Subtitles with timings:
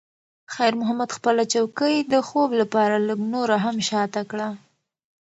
[0.53, 4.49] خیر محمد خپله چوکۍ د خوب لپاره لږ نوره هم شاته کړه.